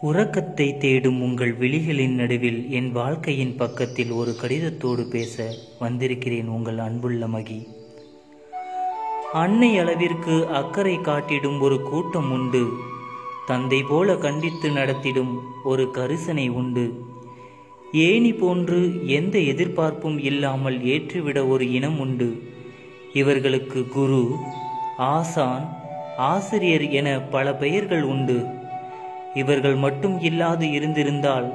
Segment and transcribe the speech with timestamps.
[0.00, 7.66] உறக்கத்தை தேடும் உங்கள் விழிகளின் நடுவில் என் வாழ்க்கையின் பக்கத்தில் ஒரு கடிதத்தோடு பேச வந்திருக்கிறேன் உங்கள் அன்புள்ள மகி.
[9.32, 12.68] அன்னை அளவிற்கு அக்கறை காட்டிடும் ஒரு கூட்டம் உண்டு.
[13.46, 15.34] தந்தை போல கண்டித்து நடத்திடும்
[15.64, 17.04] ஒரு கரிசனை உண்டு.
[17.92, 22.42] ஏணி போன்று எந்த எதிர்பார்ப்பும் இல்லாமல் ஏற்றுவிட ஒரு இனம் உண்டு.
[23.12, 24.36] இவர்களுக்கு குரு
[24.96, 25.76] ஆசான்
[26.16, 28.57] ஆசிரியர் என பல பெயர்கள் உண்டு.
[29.38, 31.48] இவர்கள் மட்டும் இல்லாது இருந்திருந்தால்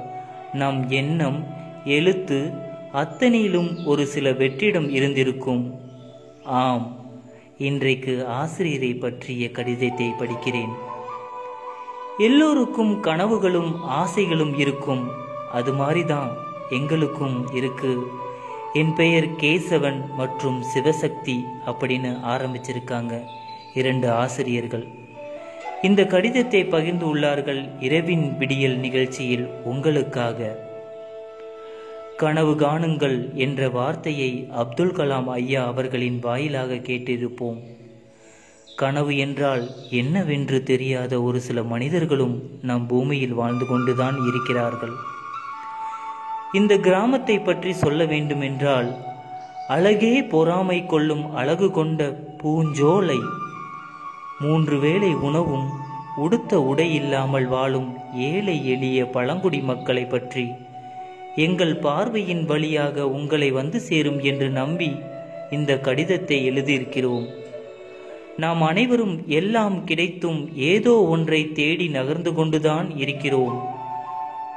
[0.53, 1.39] நம் எண்ணம்
[1.85, 2.53] எழுத்து
[2.93, 5.63] அத்தனையிலும் ஒரு சில வெற்றிடம் இருந்திருக்கும்.
[6.43, 6.85] ஆம்
[7.57, 10.73] இன்றைக்கு ஆசிரியரை பற்றிய கடிதத்தை படிக்கிறேன்.
[12.17, 15.03] எல்லோருக்கும் கனவுகளும் ஆசைகளும் இருக்கும்.
[15.51, 16.29] அது மாதிரிதான்
[16.69, 17.93] எங்களுக்கும் இருக்கு.
[18.73, 23.21] என் பெயர் கேசவன் மற்றும் சிவசக்தி அப்படின்னு ஆரம்பிச்சிருக்காங்க
[23.73, 24.87] இரண்டு ஆசிரியர்கள்.
[25.87, 30.39] இந்த கடிதத்தை பகிர்ந்து உள்ளார்கள் இரவின் விடியல் நிகழ்ச்சியில் உங்களுக்காக.
[32.17, 34.29] கனவு காணுங்கள் என்ற வார்த்தையை
[34.61, 37.59] அப்துல் கலாம் ஐயா அவர்களின் வாயிலாக கேட்டிருப்போம்.
[38.77, 44.95] கனவு என்றால் என்னவென்று தெரியாத ஒரு சில மனிதர்களும் நம் பூமியில் வாழ்ந்து கொண்டுதான் இருக்கிறார்கள்.
[46.53, 48.91] இந்த கிராமத்தை பற்றி சொல்ல வேண்டுமென்றால்
[49.67, 53.21] அழகே பொறாமை கொள்ளும் அழகு கொண்ட பூஞ்சோலை
[54.41, 55.67] மூன்று வேளை உணவும்
[56.17, 60.53] உடுத்த உடை இல்லாமல் வாழும் ஏழை எளிய பழங்குடி மக்களை பற்றி.
[61.35, 64.91] எங்கள் பார்வையின் வழியாக உங்களை வந்து சேரும் என்று நம்பி
[65.51, 67.25] இந்த கடிதத்தை எழுதியிருக்கிறோம்.
[68.37, 73.57] நாம் அனைவரும் எல்லாம் கிடைத்தும் ஏதோ ஒன்றை தேடி நகர்ந்து கொண்டுதான் இருக்கிறோம்.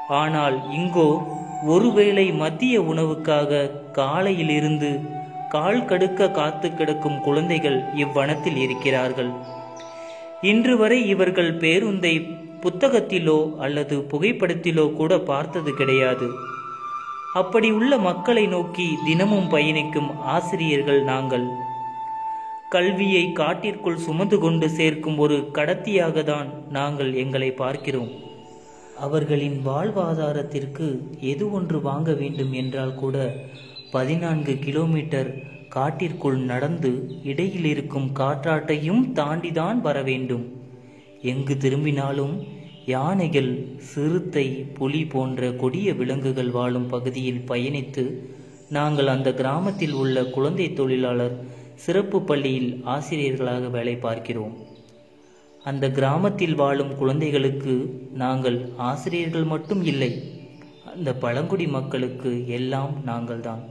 [0.08, 1.22] ஆனால் இங்கோ
[1.66, 5.00] ஒருவேளை மதிய உணவுக்காக காலையிலிருந்து
[5.48, 9.32] கால் கடுக்க காத்து கிடக்கும் குழந்தைகள் இவ்வனத்தில் இருக்கிறார்கள்.
[10.50, 12.14] இன்று வரை இவர்கள் பேருந்தை
[12.62, 16.28] புத்தகத்திலோ அல்லது புகைப்படத்திலோ கூட பார்த்தது கிடையாது.
[17.34, 21.46] அப்படி உள்ள மக்களை நோக்கி தினமும் பயணிக்கும் ஆசிரியர்கள் நாங்கள்.
[22.74, 28.12] கல்வியை காட்டிற்குள் சுமந்து கொண்டு சேர்க்கும் ஒரு கடத்தியாக தான் நாங்கள் எங்களை பார்க்கிறோம்.
[29.06, 30.86] அவர்களின் வாழ்வாதாரத்திற்கு
[31.32, 33.16] எது ஒன்று வாங்க வேண்டும் என்றால் கூட
[33.90, 35.30] பதினான்கு கிலோமீட்டர்
[35.68, 40.44] காட்டிற்குள் நடந்து இடையில் இருக்கும் காற்றாட்டையும் தாண்டிதான் வர வேண்டும்
[41.22, 42.34] எங்கு திரும்பினாலும்
[42.86, 48.04] யானைகள் சிறுத்தை புலி போன்ற கொடிய விலங்குகள் வாழும் பகுதியில் பயணித்து
[48.68, 51.36] நாங்கள் அந்த கிராமத்தில் உள்ள குழந்தை தொழிலாளர்
[51.74, 54.54] சிறப்பு பள்ளியில் ஆசிரியர்களாக வேலை பார்க்கிறோம்.
[55.64, 57.74] அந்த கிராமத்தில் வாழும் குழந்தைகளுக்கு
[58.14, 60.10] நாங்கள் ஆசிரியர்கள் மட்டும் இல்லை
[60.84, 63.62] அந்த பழங்குடி மக்களுக்கு எல்லாம் நாங்கள்தான்.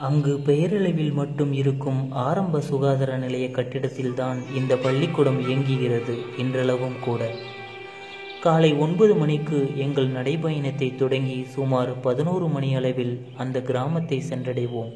[0.00, 7.30] அங்கு பெயரளவில் மட்டும் இருக்கும் ஆரம்ப சுகாதார நிலைய கட்டிடத்தில்தான் இந்த பள்ளிக்கூடம் இயங்குகிறது இன்றளவும் கூட.
[8.40, 14.92] காலை ஒன்பது மணிக்கு எங்கள் நடைபயணத்தை தொடங்கி சுமார் பதினோரு மணி அளவில் அந்த கிராமத்தை சென்றடைவோம்.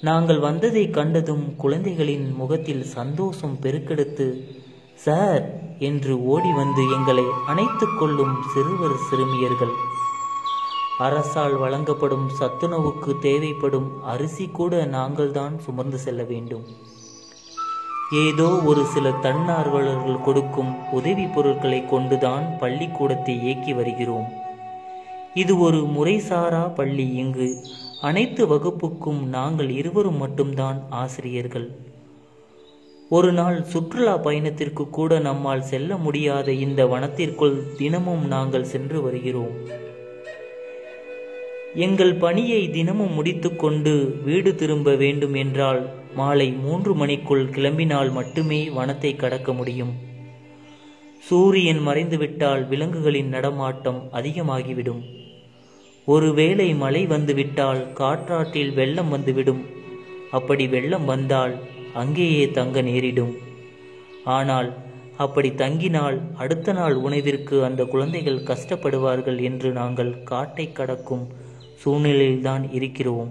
[0.00, 4.40] நாங்கள் வந்ததை கண்டதும் குழந்தைகளின் முகத்தில் சந்தோஷம் பெருக்கெடுத்து
[4.94, 9.74] சார் என்று ஓடி வந்து எங்களை அணைத்து கொள்ளும் சிறுவர் சிறுமியர்கள்.
[10.98, 16.64] அரசால் வழங்கப்படும் சத்துணவுக்கு தேவைப்படும் அரிசி கூட நாங்கள்தான் சுமந்து செல்ல வேண்டும்.
[18.12, 24.26] ஏதோ ஒரு சில தன்னார்வலர்கள் கொடுக்கும் உதவி பொருட்களை கொண்டுதான் பள்ளிக்கூடத்தை இயக்கி வருகிறோம்.
[25.34, 27.64] இது ஒரு முறைசாரா பள்ளி இங்கு.
[28.00, 31.76] அனைத்து வகுப்புக்கும் நாங்கள் இருவரும் மட்டும்தான் ஆசிரியர்கள்.
[33.10, 39.84] ஒரு நாள் சுற்றுலா பயணத்திற்கு கூட நம்மால் செல்ல முடியாத இந்த வனத்திற்குள் தினமும் நாங்கள் சென்று வருகிறோம்.
[41.84, 43.92] எங்கள் பணியை தினமும் முடித்துக்கொண்டு
[44.24, 45.80] வீடு திரும்ப வேண்டும் என்றால்
[46.14, 49.92] மாலை மூன்று மணிக்குள் கிளம்பினால் மட்டுமே வனத்தை கடக்க முடியும்.
[51.18, 55.02] சூரியன் மறைந்துவிட்டால் விலங்குகளின் நடமாட்டம் அதிகமாகிவிடும்.
[56.04, 59.62] ஒருவேளை மழை வந்துவிட்டால் காற்றாற்றில் வெள்ளம் வந்துவிடும்.
[60.30, 61.54] அப்படி வெள்ளம் வந்தால்
[61.94, 63.34] அங்கேயே தங்க நேரிடும்.
[64.24, 64.70] ஆனால்
[65.16, 71.26] அப்படி தங்கினால் அடுத்த நாள் உணவிற்கு அந்த குழந்தைகள் கஷ்டப்படுவார்கள் என்று நாங்கள் காட்டை கடக்கும்
[71.82, 73.30] சூழ்நிலையில்தான் இருக்கிறோம்.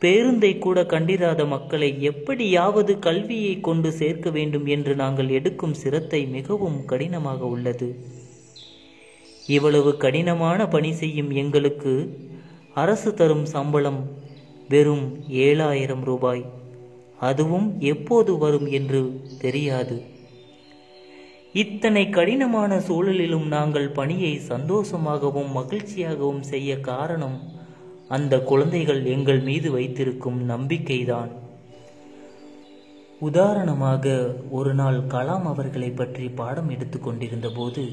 [0.00, 7.44] பேருந்தை கூட கண்டிராத மக்களை எப்படியாவது கல்வியை கொண்டு சேர்க்க வேண்டும் என்று நாங்கள் எடுக்கும் சிரத்தை மிகவும் கடினமாக
[7.44, 7.88] உள்ளது.
[9.46, 11.94] இவ்வளவு கடினமான பணி செய்யும் எங்களுக்கு
[12.74, 14.00] அரசு தரும் சம்பளம்
[14.68, 16.44] வெறும் ஏழாயிரம் ரூபாய்.
[17.20, 19.96] அதுவும் எப்போது வரும் என்று தெரியாது.
[21.62, 27.36] இத்தனை கடினமான சூழலிலும் நாங்கள் பணியை சந்தோஷமாகவும் மகிழ்ச்சியாகவும் செய்ய காரணம்
[28.08, 31.30] அந்த குழந்தைகள் எங்கள் மீது வைத்திருக்கும் நம்பிக்கைதான்.
[33.20, 37.84] உதாரணமாக ஒரு நாள் கலாம் அவர்களை பற்றி பாடம் எடுத்துக்கொண்டிருந்த போது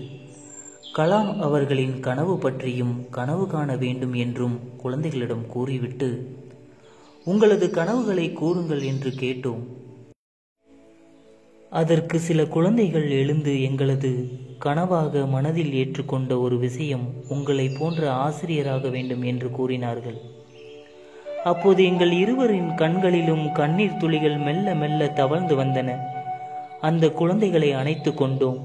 [0.98, 6.10] கலாம் அவர்களின் கனவு பற்றியும் கனவு காண வேண்டும் என்றும் குழந்தைகளிடம் கூறிவிட்டு
[7.28, 9.64] உங்களது கனவுகளை கூறுங்கள் என்று கேட்டோம்.
[11.80, 14.10] அதற்கு சில குழந்தைகள் எழுந்து எங்களது
[14.66, 20.18] கனவாக மனதில் ஏற்றுக்கொண்ட ஒரு விஷயம் உங்களை போன்ற ஆசிரியராக வேண்டும் என்று கூறினார்கள்.
[21.44, 25.96] அப்போது எங்கள் இருவரின் கண்களிலும் கண்ணீர் துளிகள் மெல்ல மெல்ல தவழ்ந்து வந்தன.
[26.82, 28.60] அந்த குழந்தைகளை அணைத்து கொண்டோம்.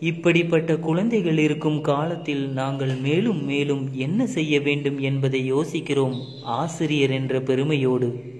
[0.00, 8.38] இப்படிப்பட்ட குழந்தைகள் இருக்கும் காலத்தில் நாங்கள் மேலும் மேலும் என்ன செய்ய வேண்டும் என்பதை யோசிக்கிறோம் ஆசிரியர் என்ற பெருமையோடு.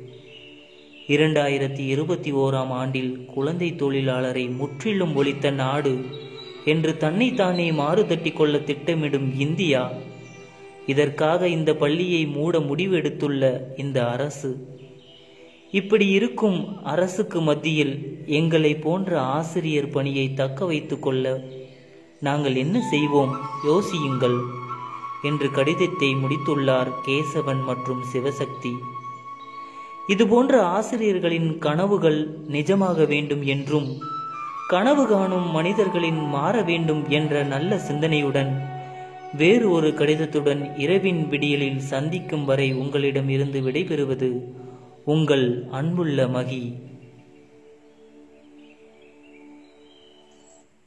[1.15, 6.05] இரண்டாயிரத்தி இருபத்தி ஓராம் ஆண்டில் குழந்தை தொழிலாளரை முற்றிலும் ஒழித்த நாடு
[6.65, 9.93] என்று தன்னைத்தானே மாறுதட்டி கொள்ள திட்டமிடும் இந்தியா
[10.87, 13.43] இதற்காக இந்த பள்ளியை மூட முடிவெடுத்துள்ள
[13.77, 14.51] இந்த அரசு.
[15.71, 21.45] இப்படி இருக்கும் அரசுக்கு மத்தியில் எங்களை போன்ற ஆசிரியர் பணியை தக்க வைத்து கொள்ள
[22.21, 23.35] நாங்கள் என்ன செய்வோம்?
[23.67, 24.39] யோசியுங்கள்
[25.23, 28.75] என்று கடிதத்தை முடித்துள்ளார் கேசவன் மற்றும் சிவசக்தி.
[30.13, 32.21] இதுபோன்ற ஆசிரியர்களின் கனவுகள்
[32.53, 33.89] நிஜமாக வேண்டும் என்றும்
[34.69, 38.51] கனவு காணும் மனிதர்களின் மாற வேண்டும் என்ற நல்ல சிந்தனையுடன்
[39.33, 44.31] வேறு ஒரு கடிதத்துடன் இரவின் விடியலில் சந்திக்கும் வரை உங்களிடம் இருந்து விடைபெறுவது
[45.05, 46.63] உங்கள் அன்புள்ள மகி.